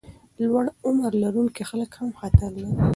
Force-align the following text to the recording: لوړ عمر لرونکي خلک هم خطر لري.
لوړ 0.43 0.65
عمر 0.85 1.11
لرونکي 1.23 1.63
خلک 1.69 1.91
هم 1.97 2.09
خطر 2.19 2.49
لري. 2.63 2.73